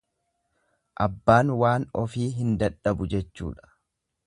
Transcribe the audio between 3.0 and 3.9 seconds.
jechuudha.